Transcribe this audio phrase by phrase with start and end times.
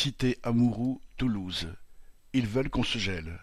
[0.00, 1.74] Cité Amouroux, Toulouse.
[2.32, 3.40] Ils veulent qu'on se gèle.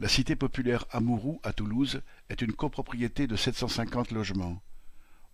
[0.00, 4.60] La cité populaire Amouroux à Toulouse est une copropriété de 750 logements.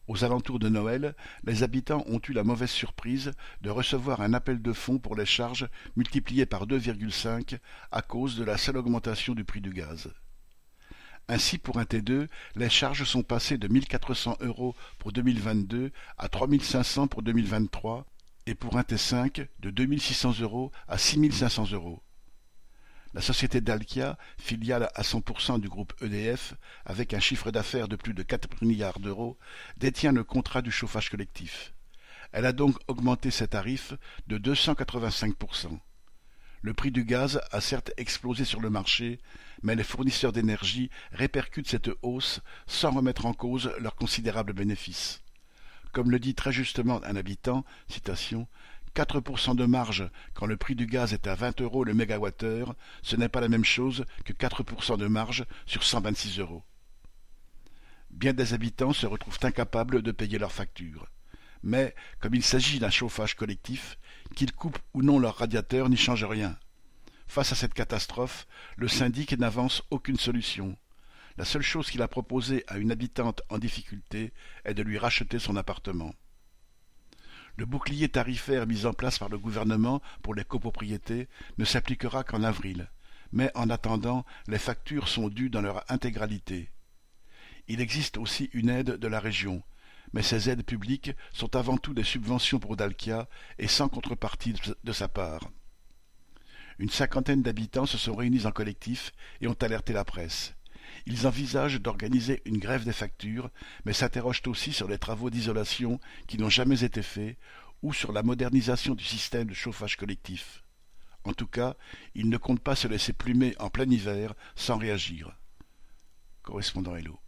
[0.07, 3.33] Aux alentours de Noël, les habitants ont eu la mauvaise surprise
[3.63, 7.59] de recevoir un appel de fonds pour les charges multipliées par 2,5
[7.91, 10.13] à cause de la seule augmentation du prix du gaz.
[11.29, 17.07] Ainsi, pour un T2, les charges sont passées de 1400 euros pour 2022 à 3500
[17.07, 18.05] pour 2023
[18.47, 22.03] et pour un T5 de 2600 euros à 6500 euros.
[23.15, 26.55] La société Dalkia, filiale à 100% du groupe EDF,
[26.85, 29.39] avec un chiffre d'affaires de plus de 4 milliards d'euros,
[29.77, 31.75] détient le contrat du chauffage collectif.
[32.33, 33.95] Elle a donc augmenté ses tarifs
[34.27, 35.79] de 285%.
[36.63, 39.21] Le prix du gaz a certes explosé sur le marché,
[39.63, 45.24] mais les fournisseurs d'énergie répercutent cette hausse sans remettre en cause leurs considérables bénéfices.
[45.95, 48.49] Comme le dit très justement un habitant, citation,
[48.97, 53.15] 4% de marge quand le prix du gaz est à 20 euros le mégawattheure, ce
[53.15, 56.65] n'est pas la même chose que 4% de marge sur 126 euros.
[58.11, 61.07] Bien des habitants se retrouvent incapables de payer leurs factures.
[61.63, 63.97] Mais, comme il s'agit d'un chauffage collectif,
[64.35, 66.59] qu'ils coupent ou non leur radiateur n'y change rien.
[67.29, 70.77] Face à cette catastrophe, le syndic n'avance aucune solution.
[71.37, 74.33] La seule chose qu'il a proposée à une habitante en difficulté
[74.65, 76.15] est de lui racheter son appartement.
[77.57, 82.43] Le bouclier tarifaire mis en place par le gouvernement pour les copropriétés ne s'appliquera qu'en
[82.43, 82.91] avril,
[83.33, 86.71] mais en attendant, les factures sont dues dans leur intégralité.
[87.67, 89.63] Il existe aussi une aide de la région,
[90.13, 94.55] mais ces aides publiques sont avant tout des subventions pour Dalkia et sans contrepartie
[94.85, 95.51] de sa part.
[96.79, 100.55] Une cinquantaine d'habitants se sont réunis en collectif et ont alerté la presse.
[101.07, 103.51] Ils envisagent d'organiser une grève des factures,
[103.85, 107.37] mais s'interrogent aussi sur les travaux d'isolation qui n'ont jamais été faits
[107.83, 110.65] ou sur la modernisation du système de chauffage collectif.
[111.25, 111.75] En tout cas,
[112.15, 115.37] ils ne comptent pas se laisser plumer en plein hiver sans réagir.
[116.43, 117.19] Correspondant Hello.